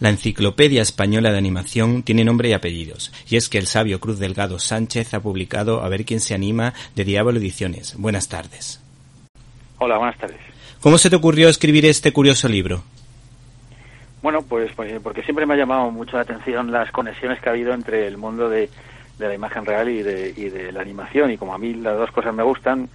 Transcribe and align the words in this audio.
La 0.00 0.10
Enciclopedia 0.10 0.80
Española 0.80 1.32
de 1.32 1.38
Animación 1.38 2.04
tiene 2.04 2.24
nombre 2.24 2.48
y 2.48 2.52
apellidos, 2.52 3.12
y 3.28 3.36
es 3.36 3.48
que 3.48 3.58
el 3.58 3.66
sabio 3.66 3.98
Cruz 3.98 4.20
Delgado 4.20 4.60
Sánchez 4.60 5.12
ha 5.12 5.20
publicado 5.20 5.82
A 5.82 5.88
ver 5.88 6.04
quién 6.04 6.20
se 6.20 6.34
anima 6.34 6.72
de 6.94 7.04
Diablo 7.04 7.36
Ediciones. 7.38 7.96
Buenas 7.96 8.28
tardes. 8.28 8.80
Hola, 9.78 9.98
buenas 9.98 10.16
tardes. 10.18 10.38
¿Cómo 10.80 10.98
se 10.98 11.10
te 11.10 11.16
ocurrió 11.16 11.48
escribir 11.48 11.84
este 11.84 12.12
curioso 12.12 12.48
libro? 12.48 12.84
Bueno, 14.22 14.42
pues, 14.42 14.72
pues 14.74 14.92
porque 15.02 15.22
siempre 15.22 15.46
me 15.46 15.54
ha 15.54 15.56
llamado 15.56 15.90
mucho 15.90 16.16
la 16.16 16.22
atención 16.22 16.72
las 16.72 16.90
conexiones 16.90 17.40
que 17.40 17.48
ha 17.48 17.52
habido 17.52 17.72
entre 17.72 18.06
el 18.06 18.16
mundo 18.16 18.48
de, 18.48 18.68
la 19.18 19.34
imagen 19.34 19.64
real 19.64 19.88
y 19.88 20.02
de, 20.02 20.32
y 20.36 20.48
de, 20.48 20.72
la 20.72 20.80
animación, 20.80 21.30
y 21.30 21.36
como 21.38 21.54
a 21.54 21.58
mí 21.58 21.74
las 21.74 21.96
dos 21.96 22.10
cosas 22.10 22.34
me 22.34 22.42
gustan, 22.42 22.88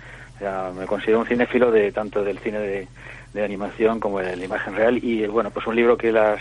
me 0.77 0.85
considero 0.85 1.19
un 1.19 1.25
cinéfilo 1.25 1.71
de 1.71 1.91
tanto 1.91 2.23
del 2.23 2.39
cine 2.39 2.59
de, 2.59 2.87
animación 3.43 3.99
como 3.99 4.19
de 4.19 4.35
la 4.35 4.45
imagen 4.45 4.75
real, 4.75 5.03
y 5.03 5.25
bueno, 5.27 5.49
pues 5.49 5.65
un 5.65 5.75
libro 5.75 5.97
que 5.97 6.11
las 6.11 6.39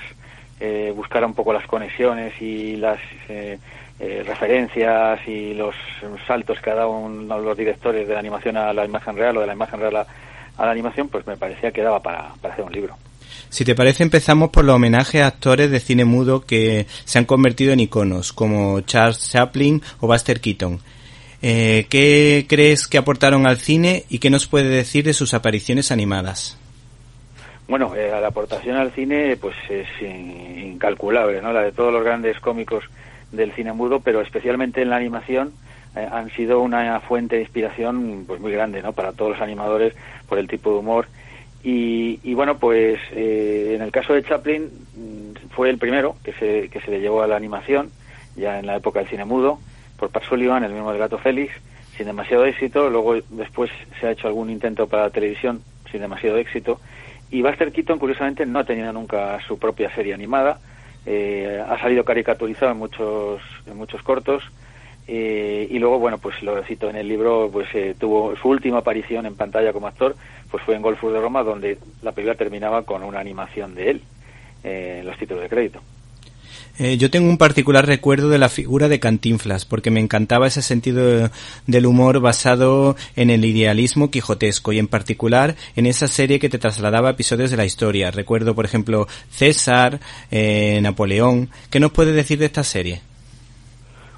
eh, 0.60 0.92
buscar 0.94 1.24
un 1.24 1.34
poco 1.34 1.52
las 1.52 1.66
conexiones 1.66 2.40
y 2.40 2.76
las 2.76 3.00
eh, 3.28 3.58
eh, 3.98 4.22
referencias 4.26 5.20
y 5.26 5.54
los 5.54 5.74
saltos 6.26 6.60
que 6.60 6.70
ha 6.70 6.74
dado 6.74 6.90
uno 6.90 7.36
de 7.36 7.44
los 7.44 7.56
directores 7.56 8.06
de 8.06 8.14
la 8.14 8.20
animación 8.20 8.56
a 8.56 8.72
la 8.72 8.84
imagen 8.84 9.16
real 9.16 9.36
o 9.36 9.40
de 9.40 9.46
la 9.46 9.54
imagen 9.54 9.80
real 9.80 9.96
a, 9.96 10.06
la 10.64 10.70
animación, 10.70 11.08
pues 11.08 11.26
me 11.26 11.36
parecía 11.36 11.72
que 11.72 11.82
daba 11.82 12.00
para, 12.00 12.32
hacer 12.42 12.64
un 12.64 12.72
libro. 12.72 12.96
Si 13.48 13.64
te 13.64 13.74
parece, 13.74 14.02
empezamos 14.02 14.50
por 14.50 14.64
los 14.64 14.76
homenajes 14.76 15.22
a 15.22 15.26
actores 15.26 15.70
de 15.70 15.80
cine 15.80 16.04
mudo 16.04 16.40
que 16.40 16.86
se 17.04 17.18
han 17.18 17.24
convertido 17.24 17.72
en 17.72 17.80
iconos, 17.80 18.32
como 18.32 18.80
Charles 18.80 19.30
Chaplin 19.30 19.82
o 20.00 20.06
Buster 20.06 20.40
Keaton. 20.40 20.80
¿Qué 21.40 22.46
crees 22.48 22.86
que 22.86 22.98
aportaron 22.98 23.46
al 23.46 23.56
cine 23.56 24.04
y 24.08 24.20
qué 24.20 24.30
nos 24.30 24.46
puede 24.46 24.68
decir 24.68 25.04
de 25.04 25.12
sus 25.12 25.34
apariciones 25.34 25.90
animadas? 25.90 26.56
Bueno, 27.72 27.94
eh, 27.94 28.10
la 28.10 28.28
aportación 28.28 28.76
al 28.76 28.92
cine 28.92 29.36
pues 29.40 29.56
es 29.70 29.86
incalculable, 30.02 31.40
¿no? 31.40 31.52
La 31.52 31.62
de 31.62 31.72
todos 31.72 31.92
los 31.92 32.04
grandes 32.04 32.38
cómicos 32.40 32.84
del 33.30 33.52
cine 33.52 33.72
mudo, 33.72 34.00
pero 34.00 34.20
especialmente 34.20 34.82
en 34.82 34.90
la 34.90 34.96
animación 34.96 35.52
eh, 35.96 36.06
han 36.10 36.30
sido 36.32 36.60
una 36.60 37.00
fuente 37.00 37.36
de 37.36 37.42
inspiración 37.42 38.24
pues 38.26 38.40
muy 38.40 38.52
grande, 38.52 38.82
¿no? 38.82 38.92
Para 38.92 39.12
todos 39.12 39.32
los 39.32 39.40
animadores 39.40 39.94
por 40.28 40.38
el 40.38 40.48
tipo 40.48 40.70
de 40.70 40.78
humor 40.80 41.06
y, 41.64 42.34
bueno, 42.34 42.58
pues 42.58 42.98
eh, 43.12 43.74
en 43.76 43.82
el 43.82 43.92
caso 43.92 44.14
de 44.14 44.24
Chaplin 44.24 44.64
mm, 44.96 45.48
fue 45.50 45.70
el 45.70 45.78
primero 45.78 46.16
que 46.24 46.32
se, 46.32 46.68
que 46.68 46.80
se 46.80 46.90
le 46.90 47.00
llevó 47.00 47.22
a 47.22 47.28
la 47.28 47.36
animación, 47.36 47.90
ya 48.34 48.58
en 48.58 48.66
la 48.66 48.76
época 48.76 49.00
del 49.00 49.08
cine 49.08 49.24
mudo, 49.24 49.58
por 49.96 50.10
Pat 50.10 50.24
Sullivan, 50.24 50.64
el 50.64 50.72
mismo 50.72 50.90
del 50.90 50.98
gato 50.98 51.18
Félix, 51.18 51.52
sin 51.96 52.06
demasiado 52.06 52.44
éxito. 52.44 52.90
Luego 52.90 53.14
después 53.30 53.70
se 54.00 54.06
ha 54.08 54.10
hecho 54.10 54.26
algún 54.26 54.50
intento 54.50 54.88
para 54.88 55.04
la 55.04 55.10
televisión 55.10 55.62
sin 55.90 56.00
demasiado 56.00 56.38
éxito. 56.38 56.80
Y 57.30 57.42
Buster 57.42 57.70
Keaton, 57.70 57.98
curiosamente, 57.98 58.44
no 58.44 58.58
ha 58.58 58.64
tenido 58.64 58.92
nunca 58.92 59.38
su 59.46 59.58
propia 59.58 59.94
serie 59.94 60.14
animada. 60.14 60.58
Eh, 61.06 61.62
ha 61.66 61.78
salido 61.78 62.04
caricaturizado 62.04 62.72
en 62.72 62.78
muchos, 62.78 63.40
en 63.66 63.76
muchos 63.76 64.02
cortos. 64.02 64.42
Eh, 65.08 65.66
y 65.70 65.78
luego, 65.78 65.98
bueno, 65.98 66.18
pues 66.18 66.42
lo 66.42 66.62
cito 66.64 66.88
en 66.88 66.96
el 66.96 67.08
libro, 67.08 67.50
pues 67.52 67.68
eh, 67.74 67.94
tuvo 67.98 68.36
su 68.36 68.48
última 68.48 68.78
aparición 68.78 69.26
en 69.26 69.34
pantalla 69.34 69.72
como 69.72 69.88
actor, 69.88 70.14
pues 70.50 70.62
fue 70.64 70.76
en 70.76 70.82
Golfus 70.82 71.12
de 71.12 71.20
Roma, 71.20 71.42
donde 71.42 71.78
la 72.02 72.12
película 72.12 72.36
terminaba 72.36 72.82
con 72.84 73.02
una 73.02 73.20
animación 73.20 73.74
de 73.74 73.90
él 73.90 74.02
en 74.64 75.04
los 75.04 75.18
títulos 75.18 75.42
de 75.42 75.48
crédito. 75.48 75.80
Eh, 76.78 76.96
yo 76.96 77.10
tengo 77.10 77.28
un 77.28 77.36
particular 77.36 77.86
recuerdo 77.86 78.30
de 78.30 78.38
la 78.38 78.48
figura 78.48 78.88
de 78.88 78.98
Cantinflas, 78.98 79.64
porque 79.64 79.90
me 79.90 80.00
encantaba 80.00 80.46
ese 80.46 80.62
sentido 80.62 81.30
del 81.66 81.86
humor 81.86 82.20
basado 82.20 82.96
en 83.14 83.30
el 83.30 83.44
idealismo 83.44 84.10
quijotesco 84.10 84.72
y 84.72 84.78
en 84.78 84.88
particular 84.88 85.54
en 85.76 85.86
esa 85.86 86.08
serie 86.08 86.38
que 86.38 86.48
te 86.48 86.58
trasladaba 86.58 87.10
episodios 87.10 87.50
de 87.50 87.58
la 87.58 87.66
historia. 87.66 88.10
Recuerdo, 88.10 88.54
por 88.54 88.64
ejemplo, 88.64 89.06
César, 89.30 90.00
eh, 90.30 90.80
Napoleón. 90.82 91.50
¿Qué 91.68 91.78
nos 91.78 91.92
puede 91.92 92.12
decir 92.12 92.38
de 92.38 92.46
esta 92.46 92.64
serie? 92.64 93.02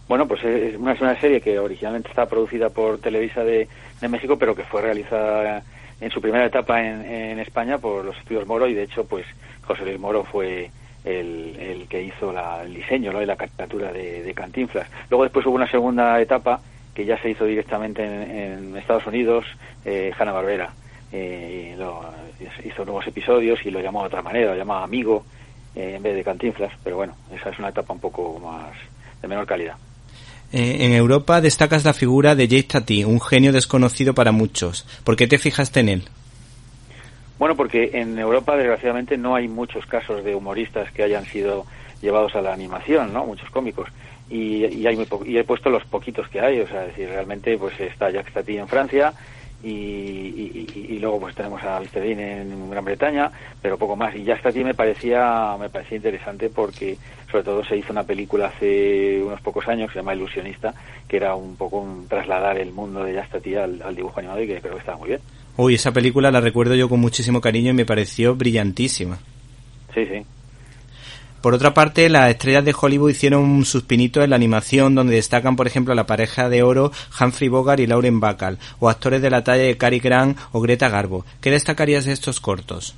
Bueno, 0.08 0.28
pues 0.28 0.44
es 0.44 0.76
una, 0.76 1.18
serie 1.20 1.40
que 1.40 1.58
originalmente 1.58 2.10
está 2.10 2.26
producida 2.26 2.70
por 2.70 2.98
Televisa 2.98 3.42
de, 3.42 3.68
México, 4.08 4.36
pero 4.38 4.54
que 4.54 4.64
fue 4.64 4.82
realizada 4.82 5.62
en 5.98 6.10
su 6.10 6.20
primera 6.20 6.44
etapa 6.44 6.82
en, 6.82 7.04
en 7.06 7.38
España 7.38 7.78
por 7.78 8.04
los 8.04 8.16
estudios 8.18 8.46
Moro 8.46 8.68
y 8.68 8.74
de 8.74 8.82
hecho, 8.82 9.06
pues 9.06 9.24
José 9.66 9.84
Luis 9.84 9.98
Moro 9.98 10.24
fue 10.24 10.70
el, 11.04 11.86
que 11.88 12.02
hizo 12.02 12.32
el 12.62 12.74
diseño 12.74 13.12
¿no? 13.12 13.22
y 13.22 13.26
la 13.26 13.36
caricatura 13.36 13.92
de, 13.92 14.32
Cantinflas. 14.34 14.88
Luego 15.10 15.24
después 15.24 15.46
hubo 15.46 15.54
una 15.54 15.70
segunda 15.70 16.20
etapa 16.20 16.60
que 16.94 17.04
ya 17.04 17.20
se 17.20 17.30
hizo 17.30 17.44
directamente 17.44 18.02
en, 18.04 18.76
Estados 18.76 19.06
Unidos, 19.06 19.44
eh, 19.84 20.12
Hanna 20.18 20.32
Barbera. 20.32 20.72
Eh, 21.12 21.76
hizo 22.64 22.84
nuevos 22.84 23.06
episodios 23.06 23.64
y 23.64 23.70
lo 23.70 23.80
llamó 23.80 24.00
de 24.00 24.06
otra 24.08 24.22
manera, 24.22 24.50
lo 24.50 24.56
llamaba 24.56 24.82
Amigo 24.82 25.24
eh, 25.76 25.94
en 25.96 26.02
vez 26.02 26.16
de 26.16 26.24
Cantinflas, 26.24 26.72
pero 26.82 26.96
bueno, 26.96 27.14
esa 27.32 27.50
es 27.50 27.58
una 27.58 27.68
etapa 27.68 27.92
un 27.92 28.00
poco 28.00 28.38
más 28.40 28.72
de 29.20 29.28
menor 29.28 29.46
calidad. 29.46 29.76
Eh, 30.56 30.84
en 30.86 30.92
Europa 30.92 31.40
destacas 31.40 31.84
la 31.84 31.92
figura 31.92 32.36
de 32.36 32.46
Jake 32.46 32.68
Tati, 32.68 33.02
un 33.02 33.20
genio 33.20 33.52
desconocido 33.52 34.14
para 34.14 34.30
muchos. 34.30 34.86
¿Por 35.02 35.16
qué 35.16 35.26
te 35.26 35.36
fijaste 35.36 35.80
en 35.80 35.88
él? 35.88 36.02
Bueno, 37.40 37.56
porque 37.56 37.90
en 37.94 38.16
Europa, 38.16 38.56
desgraciadamente, 38.56 39.18
no 39.18 39.34
hay 39.34 39.48
muchos 39.48 39.84
casos 39.86 40.22
de 40.22 40.32
humoristas 40.32 40.92
que 40.92 41.02
hayan 41.02 41.24
sido 41.24 41.66
llevados 42.00 42.36
a 42.36 42.40
la 42.40 42.52
animación, 42.52 43.12
¿no? 43.12 43.26
Muchos 43.26 43.50
cómicos. 43.50 43.88
Y, 44.30 44.66
y 44.66 44.86
hay 44.86 44.94
muy 44.94 45.08
y 45.26 45.38
he 45.38 45.42
puesto 45.42 45.70
los 45.70 45.84
poquitos 45.86 46.28
que 46.28 46.38
hay, 46.40 46.60
o 46.60 46.68
sea, 46.68 46.82
decir, 46.82 47.08
realmente, 47.08 47.58
pues 47.58 47.80
está 47.80 48.10
Jacques 48.10 48.32
Tati 48.32 48.56
en 48.56 48.68
Francia, 48.68 49.12
y, 49.64 50.66
y, 50.74 50.98
luego 50.98 51.20
pues 51.20 51.34
tenemos 51.34 51.62
a 51.62 51.80
Listerine 51.80 52.42
en 52.42 52.70
Gran 52.70 52.84
Bretaña, 52.84 53.30
pero 53.60 53.78
poco 53.78 53.96
más. 53.96 54.14
Y 54.14 54.24
ya 54.24 54.34
hasta 54.34 54.50
me 54.52 54.74
parecía, 54.74 55.56
me 55.58 55.68
parecía 55.68 55.96
interesante 55.96 56.50
porque 56.50 56.96
sobre 57.30 57.44
todo 57.44 57.64
se 57.64 57.76
hizo 57.76 57.92
una 57.92 58.04
película 58.04 58.46
hace 58.46 59.22
unos 59.22 59.40
pocos 59.40 59.66
años 59.68 59.88
que 59.88 59.94
se 59.94 59.98
llama 60.00 60.14
Ilusionista, 60.14 60.74
que 61.08 61.16
era 61.16 61.34
un 61.34 61.56
poco 61.56 61.80
un 61.80 62.06
trasladar 62.08 62.58
el 62.58 62.72
mundo 62.72 63.04
de 63.04 63.14
Yastati 63.14 63.54
al, 63.54 63.82
al 63.82 63.96
dibujo 63.96 64.20
animado 64.20 64.42
y 64.42 64.46
que 64.46 64.60
creo 64.60 64.74
que 64.74 64.80
estaba 64.80 64.98
muy 64.98 65.08
bien. 65.08 65.20
Uy, 65.56 65.74
esa 65.74 65.92
película 65.92 66.30
la 66.30 66.40
recuerdo 66.40 66.74
yo 66.74 66.88
con 66.88 67.00
muchísimo 67.00 67.40
cariño 67.40 67.70
y 67.70 67.74
me 67.74 67.86
pareció 67.86 68.34
brillantísima. 68.34 69.18
Sí, 69.94 70.04
sí. 70.06 70.24
Por 71.44 71.52
otra 71.52 71.74
parte, 71.74 72.08
las 72.08 72.30
estrellas 72.30 72.64
de 72.64 72.74
Hollywood 72.74 73.10
hicieron 73.10 73.42
un 73.42 73.66
suspinito 73.66 74.22
en 74.22 74.30
la 74.30 74.36
animación 74.36 74.94
donde 74.94 75.16
destacan, 75.16 75.56
por 75.56 75.66
ejemplo, 75.66 75.94
la 75.94 76.06
pareja 76.06 76.48
de 76.48 76.62
oro 76.62 76.90
Humphrey 77.20 77.50
Bogart 77.50 77.80
y 77.80 77.86
Lauren 77.86 78.18
Bacall, 78.18 78.58
o 78.80 78.88
actores 78.88 79.20
de 79.20 79.28
la 79.28 79.44
talla 79.44 79.64
de 79.64 79.76
Cary 79.76 79.98
Grant 79.98 80.38
o 80.52 80.62
Greta 80.62 80.88
Garbo. 80.88 81.26
¿Qué 81.42 81.50
destacarías 81.50 82.06
de 82.06 82.12
estos 82.12 82.40
cortos? 82.40 82.96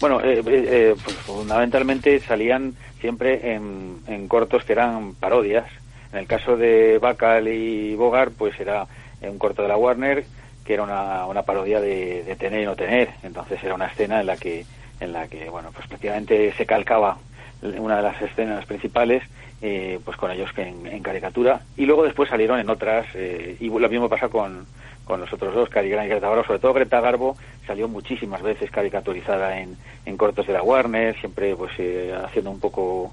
Bueno, 0.00 0.22
eh, 0.22 0.38
eh, 0.38 0.44
eh, 0.46 0.94
pues 1.04 1.14
fundamentalmente 1.16 2.20
salían 2.20 2.72
siempre 3.02 3.52
en, 3.52 4.28
cortos 4.28 4.64
que 4.64 4.72
eran 4.72 5.12
parodias. 5.12 5.66
En 6.14 6.20
el 6.20 6.26
caso 6.26 6.56
de 6.56 6.96
Bacall 6.96 7.48
y 7.48 7.94
Bogart, 7.96 8.32
pues 8.32 8.58
era 8.58 8.86
un 9.20 9.36
corto 9.36 9.60
de 9.60 9.68
la 9.68 9.76
Warner 9.76 10.24
que 10.64 10.72
era 10.72 10.82
una, 10.82 11.26
una 11.26 11.42
parodia 11.42 11.80
de, 11.80 12.34
tener 12.38 12.62
y 12.62 12.64
no 12.64 12.74
tener. 12.74 13.10
Entonces 13.22 13.62
era 13.62 13.74
una 13.74 13.88
escena 13.88 14.20
en 14.20 14.26
la 14.26 14.38
que, 14.38 14.64
en 15.00 15.12
la 15.12 15.28
que 15.28 15.48
bueno, 15.50 15.70
pues 15.72 15.86
prácticamente 15.86 16.52
se 16.54 16.66
calcaba 16.66 17.18
una 17.62 17.96
de 17.96 18.02
las 18.02 18.20
escenas 18.20 18.64
principales, 18.66 19.22
eh, 19.62 19.98
pues 20.04 20.16
con 20.16 20.30
ellos 20.30 20.52
que 20.52 20.62
en, 20.62 21.02
caricatura. 21.02 21.60
Y 21.76 21.86
luego 21.86 22.04
después 22.04 22.28
salieron 22.28 22.58
en 22.60 22.68
otras, 22.70 23.06
eh, 23.14 23.56
y 23.60 23.68
lo 23.68 23.88
mismo 23.88 24.08
pasa 24.08 24.28
con, 24.28 24.66
con 25.04 25.20
los 25.20 25.32
otros 25.32 25.54
dos, 25.54 25.68
Cari 25.68 25.88
y 25.88 25.90
Greta 25.90 26.28
Garbo. 26.28 26.44
Sobre 26.44 26.58
todo 26.58 26.74
Greta 26.74 27.00
Garbo 27.00 27.36
salió 27.66 27.88
muchísimas 27.88 28.42
veces 28.42 28.70
caricaturizada 28.70 29.58
en, 29.60 29.76
en 30.04 30.16
cortos 30.16 30.46
de 30.46 30.52
la 30.52 30.62
Warner, 30.62 31.18
siempre 31.18 31.56
pues 31.56 31.72
eh, 31.78 32.14
haciendo 32.24 32.50
un 32.50 32.60
poco 32.60 33.12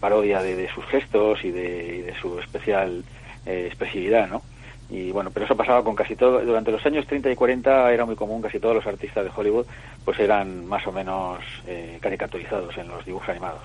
parodia 0.00 0.42
de, 0.42 0.68
sus 0.74 0.84
gestos 0.86 1.44
y 1.44 1.52
de, 1.52 1.98
y 1.98 2.00
de 2.02 2.14
su 2.16 2.40
especial 2.40 3.04
expresividad, 3.46 4.28
¿no? 4.28 4.42
Y 4.90 5.12
bueno, 5.12 5.30
pero 5.32 5.46
eso 5.46 5.56
pasaba 5.56 5.84
con 5.84 5.94
casi 5.94 6.16
todo, 6.16 6.44
durante 6.44 6.72
los 6.72 6.84
años 6.84 7.06
30 7.06 7.30
y 7.30 7.36
40 7.36 7.92
era 7.92 8.04
muy 8.04 8.16
común, 8.16 8.42
casi 8.42 8.58
todos 8.58 8.74
los 8.74 8.86
artistas 8.86 9.24
de 9.24 9.30
Hollywood 9.34 9.66
pues 10.04 10.18
eran 10.18 10.66
más 10.66 10.86
o 10.86 10.92
menos 10.92 11.38
eh, 11.66 11.98
caricaturizados 12.00 12.76
en 12.76 12.88
los 12.88 13.04
dibujos 13.04 13.28
animados. 13.28 13.62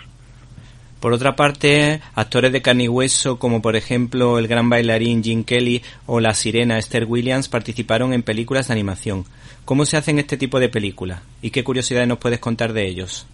Por 0.99 1.13
otra 1.13 1.35
parte, 1.35 2.01
actores 2.15 2.51
de 2.51 2.61
carne 2.61 2.85
y 2.85 2.87
hueso 2.87 3.37
como 3.37 3.61
por 3.61 3.75
ejemplo 3.75 4.39
el 4.39 4.47
gran 4.47 4.69
bailarín 4.69 5.23
Jim 5.23 5.43
Kelly 5.43 5.83
o 6.05 6.19
la 6.19 6.33
sirena 6.33 6.77
Esther 6.77 7.05
Williams 7.05 7.49
participaron 7.49 8.13
en 8.13 8.23
películas 8.23 8.67
de 8.67 8.73
animación. 8.73 9.25
¿Cómo 9.65 9.85
se 9.85 9.97
hacen 9.97 10.19
este 10.19 10.37
tipo 10.37 10.59
de 10.59 10.69
películas? 10.69 11.21
¿Y 11.41 11.49
qué 11.49 11.63
curiosidades 11.63 12.07
nos 12.07 12.19
puedes 12.19 12.39
contar 12.39 12.73
de 12.73 12.87
ellos? 12.87 13.27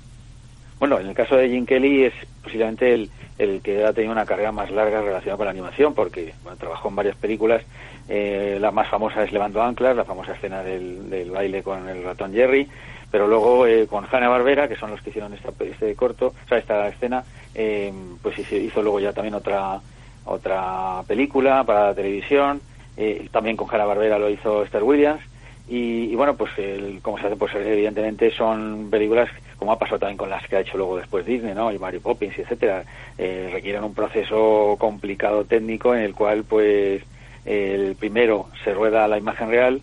Bueno, 0.81 0.99
en 0.99 1.09
el 1.09 1.13
caso 1.13 1.35
de 1.35 1.47
Jim 1.47 1.63
Kelly 1.63 2.05
es 2.05 2.13
posiblemente 2.41 2.91
el, 2.91 3.11
el 3.37 3.61
que 3.61 3.85
ha 3.85 3.93
tenido 3.93 4.11
una 4.11 4.25
carrera 4.25 4.51
más 4.51 4.71
larga 4.71 5.03
relacionada 5.03 5.37
con 5.37 5.45
la 5.45 5.51
animación, 5.51 5.93
porque 5.93 6.33
bueno, 6.41 6.57
trabajó 6.57 6.89
en 6.89 6.95
varias 6.95 7.15
películas. 7.17 7.61
Eh, 8.09 8.57
la 8.59 8.71
más 8.71 8.89
famosa 8.89 9.23
es 9.23 9.31
Levando 9.31 9.61
Anclas, 9.61 9.95
la 9.95 10.05
famosa 10.05 10.33
escena 10.33 10.63
del, 10.63 11.29
baile 11.29 11.61
con 11.61 11.87
el 11.87 12.03
ratón 12.03 12.33
Jerry, 12.33 12.67
pero 13.11 13.27
luego 13.27 13.67
eh, 13.67 13.85
con 13.85 14.07
Hanna 14.11 14.27
Barbera, 14.27 14.67
que 14.67 14.75
son 14.75 14.89
los 14.89 14.99
que 15.03 15.11
hicieron 15.11 15.31
esta, 15.35 15.51
este 15.63 15.93
corto, 15.93 16.33
o 16.43 16.47
sea, 16.49 16.57
esta 16.57 16.87
escena, 16.87 17.23
eh, 17.53 17.93
pues 18.23 18.39
hizo 18.51 18.81
luego 18.81 18.99
ya 18.99 19.13
también 19.13 19.35
otra 19.35 19.79
otra 20.25 21.03
película 21.07 21.63
para 21.63 21.89
la 21.89 21.93
televisión, 21.93 22.59
eh, 22.97 23.27
también 23.31 23.55
con 23.55 23.67
Hanna 23.71 23.85
Barbera 23.85 24.17
lo 24.17 24.31
hizo 24.31 24.63
Esther 24.63 24.81
Williams, 24.81 25.21
y, 25.67 26.13
bueno, 26.15 26.35
pues 26.35 26.51
el, 26.57 27.01
como 27.01 27.17
se 27.17 27.27
hace, 27.27 27.35
pues 27.35 27.53
evidentemente 27.55 28.31
son 28.31 28.89
películas, 28.89 29.29
como 29.57 29.71
ha 29.71 29.79
pasado 29.79 29.99
también 29.99 30.17
con 30.17 30.29
las 30.29 30.45
que 30.47 30.57
ha 30.57 30.61
hecho 30.61 30.77
luego 30.77 30.97
después 30.97 31.25
Disney, 31.25 31.53
¿no? 31.53 31.71
Y 31.71 31.79
Mary 31.79 31.99
Poppins, 31.99 32.37
etcétera, 32.37 32.83
eh, 33.17 33.49
requieren 33.53 33.83
un 33.83 33.93
proceso 33.93 34.75
complicado 34.77 35.45
técnico 35.45 35.95
en 35.95 36.01
el 36.01 36.13
cual, 36.13 36.43
pues, 36.43 37.03
el 37.45 37.95
primero 37.95 38.47
se 38.63 38.73
rueda 38.73 39.07
la 39.07 39.17
imagen 39.17 39.49
real, 39.49 39.81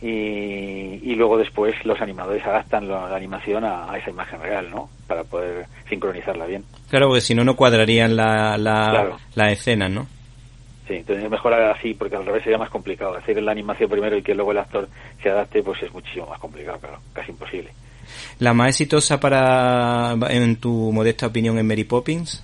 y, 0.00 1.14
luego 1.16 1.38
después 1.38 1.74
los 1.84 2.00
animadores 2.00 2.44
adaptan 2.46 2.86
la, 2.86 3.14
animación 3.14 3.64
a, 3.64 3.96
esa 3.98 4.10
imagen 4.10 4.40
real, 4.40 4.70
¿no? 4.70 4.88
Para 5.06 5.24
poder 5.24 5.66
sincronizarla 5.88 6.46
bien. 6.46 6.64
Claro, 6.88 7.08
porque 7.08 7.20
si 7.20 7.34
no, 7.34 7.44
no 7.44 7.56
cuadrarían 7.56 8.14
la, 8.14 8.56
la, 8.56 9.50
escena, 9.50 9.88
¿no? 9.88 10.06
Sí, 10.88 10.94
entonces 10.94 11.22
es 11.22 11.30
mejor 11.30 11.52
así, 11.52 11.92
porque 11.92 12.16
al 12.16 12.24
revés 12.24 12.42
sería 12.42 12.56
más 12.56 12.70
complicado. 12.70 13.14
Hacer 13.14 13.42
la 13.42 13.52
animación 13.52 13.90
primero 13.90 14.16
y 14.16 14.22
que 14.22 14.34
luego 14.34 14.52
el 14.52 14.58
actor 14.58 14.88
se 15.22 15.28
adapte, 15.28 15.62
pues 15.62 15.82
es 15.82 15.92
muchísimo 15.92 16.26
más 16.26 16.40
complicado, 16.40 16.78
claro, 16.78 16.98
casi 17.12 17.30
imposible. 17.30 17.70
¿La 18.38 18.54
más 18.54 18.70
exitosa 18.70 19.20
para, 19.20 20.16
en 20.30 20.56
tu 20.56 20.90
modesta 20.90 21.26
opinión, 21.26 21.58
en 21.58 21.66
Mary 21.68 21.84
Poppins? 21.84 22.42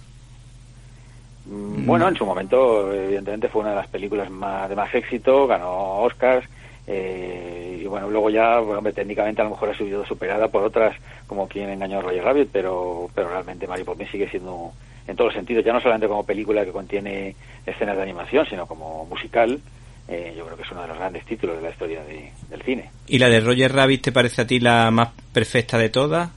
Mm, 1.46 1.86
bueno, 1.86 2.06
en 2.06 2.16
su 2.16 2.26
momento, 2.26 2.92
evidentemente, 2.92 3.48
fue 3.48 3.62
una 3.62 3.70
de 3.70 3.76
las 3.76 3.88
películas 3.88 4.30
más, 4.30 4.68
de 4.68 4.76
más 4.76 4.94
éxito, 4.94 5.46
ganó 5.46 6.00
Oscars, 6.02 6.46
eh, 6.86 7.80
y 7.80 7.86
bueno, 7.86 8.10
luego 8.10 8.28
ya, 8.28 8.58
bueno, 8.60 8.82
técnicamente 8.92 9.40
a 9.40 9.44
lo 9.44 9.50
mejor 9.52 9.70
ha 9.70 9.78
sido 9.78 10.04
superada 10.04 10.48
por 10.48 10.64
otras, 10.64 10.94
como 11.26 11.48
quien 11.48 11.70
engañó 11.70 11.98
a 11.98 12.02
Roger 12.02 12.24
Rabbit, 12.24 12.50
pero, 12.52 13.08
pero 13.14 13.30
realmente 13.30 13.66
Mary 13.66 13.84
Poppins 13.84 14.10
sigue 14.10 14.28
siendo, 14.28 14.72
en 15.06 15.16
todos 15.16 15.28
los 15.28 15.34
sentidos, 15.34 15.64
ya 15.64 15.72
no 15.72 15.80
solamente 15.80 16.08
como 16.08 16.24
película 16.24 16.64
que 16.64 16.72
contiene 16.72 17.36
escenas 17.66 17.96
de 17.96 18.02
animación, 18.02 18.46
sino 18.48 18.66
como 18.66 19.04
musical, 19.06 19.60
eh, 20.08 20.34
yo 20.36 20.44
creo 20.44 20.56
que 20.56 20.62
es 20.62 20.70
uno 20.70 20.82
de 20.82 20.88
los 20.88 20.98
grandes 20.98 21.24
títulos 21.24 21.56
de 21.56 21.62
la 21.62 21.70
historia 21.70 22.02
del 22.04 22.62
cine. 22.62 22.90
¿Y 23.06 23.18
la 23.18 23.28
de 23.28 23.40
Roger 23.40 23.72
Rabbit 23.72 24.02
te 24.02 24.12
parece 24.12 24.42
a 24.42 24.46
ti 24.46 24.60
la 24.60 24.90
más 24.90 25.10
perfecta 25.32 25.78
de 25.78 25.88
todas? 25.88 26.30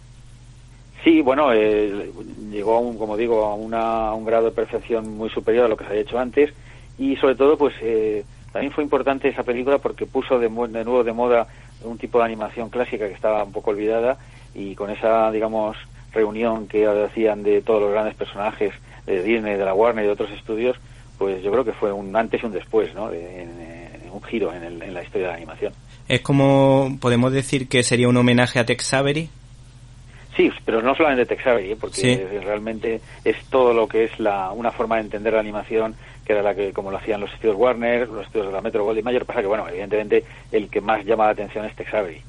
Sí, 1.03 1.21
bueno, 1.21 1.53
eh, 1.53 2.11
llegó, 2.51 2.75
a 2.75 2.79
un, 2.79 2.97
como 2.97 3.15
digo, 3.15 3.45
a, 3.45 3.55
una, 3.55 4.07
a 4.07 4.13
un 4.13 4.25
grado 4.25 4.45
de 4.45 4.51
perfección 4.51 5.17
muy 5.17 5.29
superior 5.29 5.65
a 5.65 5.67
lo 5.69 5.77
que 5.77 5.85
se 5.85 5.91
había 5.91 6.01
hecho 6.01 6.19
antes 6.19 6.53
y 6.97 7.15
sobre 7.17 7.35
todo, 7.35 7.57
pues 7.57 7.75
eh, 7.81 8.25
también 8.51 8.73
fue 8.73 8.83
importante 8.83 9.27
esa 9.27 9.43
película 9.43 9.77
porque 9.77 10.05
puso 10.05 10.39
de, 10.39 10.49
nuevo 10.49 11.03
de 11.03 11.13
moda 11.13 11.47
un 11.83 11.97
tipo 11.97 12.17
de 12.17 12.25
animación 12.25 12.69
clásica 12.69 13.07
que 13.07 13.13
estaba 13.13 13.43
un 13.43 13.51
poco 13.51 13.69
olvidada 13.69 14.17
y 14.55 14.73
con 14.75 14.89
esa, 14.89 15.31
digamos, 15.31 15.77
reunión 16.17 16.67
que 16.67 16.85
hacían 16.87 17.43
de 17.43 17.61
todos 17.61 17.81
los 17.81 17.91
grandes 17.91 18.15
personajes 18.15 18.73
de 19.05 19.23
Disney, 19.23 19.55
de 19.55 19.65
la 19.65 19.73
Warner 19.73 20.03
y 20.03 20.07
de 20.07 20.13
otros 20.13 20.31
estudios, 20.31 20.75
pues 21.17 21.41
yo 21.41 21.51
creo 21.51 21.63
que 21.63 21.73
fue 21.73 21.91
un 21.91 22.15
antes 22.15 22.43
y 22.43 22.45
un 22.45 22.51
después, 22.51 22.93
¿no? 22.93 23.09
un 23.09 24.23
giro 24.23 24.51
en, 24.53 24.79
la 24.93 25.03
historia 25.03 25.27
de 25.27 25.31
la 25.33 25.37
animación. 25.37 25.73
Es 26.07 26.21
como, 26.21 26.97
podemos 26.99 27.31
decir 27.31 27.67
que 27.67 27.83
sería 27.83 28.07
un 28.07 28.17
homenaje 28.17 28.59
a 28.59 28.65
Tex 28.65 28.93
Avery. 28.93 29.29
Sí, 30.35 30.51
pero 30.65 30.81
no 30.81 30.95
solamente 30.95 31.25
Tex 31.25 31.47
Avery, 31.47 31.71
¿eh? 31.71 31.77
porque 31.79 32.41
realmente 32.43 33.01
es 33.23 33.37
todo 33.49 33.73
lo 33.73 33.87
que 33.87 34.05
es 34.05 34.19
la, 34.19 34.51
una 34.51 34.71
forma 34.71 34.95
de 34.95 35.01
entender 35.01 35.33
la 35.33 35.39
animación 35.39 35.95
que 36.27 36.33
era 36.33 36.41
la 36.41 36.53
que, 36.53 36.73
como 36.73 36.91
lo 36.91 36.97
hacían 36.97 37.21
los 37.21 37.31
estudios 37.33 37.55
Warner, 37.55 38.09
los 38.09 38.25
estudios 38.25 38.47
de 38.47 38.53
la 38.53 38.61
Metro 38.61 38.83
Goldwyn 38.83 39.05
Mayer, 39.05 39.25
pasa 39.25 39.39
que, 39.39 39.47
bueno, 39.47 39.67
evidentemente 39.69 40.25
el 40.51 40.69
que 40.69 40.81
más 40.81 41.05
llama 41.05 41.25
la 41.25 41.31
atención 41.31 41.63
es 41.63 41.73
Tex 41.73 41.93
Avery. 41.93 42.21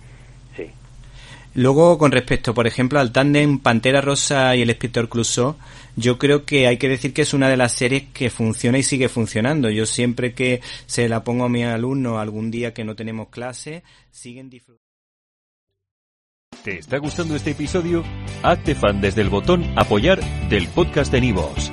Luego, 1.58 1.98
con 1.98 2.12
respecto, 2.12 2.54
por 2.54 2.68
ejemplo, 2.68 3.00
al 3.00 3.10
tándem 3.10 3.58
Pantera 3.58 4.00
Rosa 4.00 4.54
y 4.54 4.62
el 4.62 4.68
Inspector 4.68 5.08
Clouseau, 5.08 5.56
yo 5.96 6.16
creo 6.16 6.44
que 6.44 6.68
hay 6.68 6.76
que 6.76 6.88
decir 6.88 7.12
que 7.12 7.22
es 7.22 7.34
una 7.34 7.48
de 7.48 7.56
las 7.56 7.72
series 7.72 8.04
que 8.14 8.30
funciona 8.30 8.78
y 8.78 8.84
sigue 8.84 9.08
funcionando. 9.08 9.68
Yo 9.68 9.84
siempre 9.84 10.34
que 10.34 10.60
se 10.86 11.08
la 11.08 11.24
pongo 11.24 11.46
a 11.46 11.48
mi 11.48 11.64
alumno 11.64 12.20
algún 12.20 12.52
día 12.52 12.72
que 12.72 12.84
no 12.84 12.94
tenemos 12.94 13.30
clase, 13.30 13.82
siguen 14.12 14.48
disfrutando. 14.48 14.86
¿Te 16.62 16.78
está 16.78 16.98
gustando 16.98 17.34
este 17.34 17.50
episodio? 17.50 18.04
Hazte 18.44 18.76
fan 18.76 19.00
desde 19.00 19.22
el 19.22 19.28
botón 19.28 19.64
apoyar 19.76 20.20
del 20.48 20.68
podcast 20.68 21.10
de 21.10 21.22
Nivos. 21.22 21.72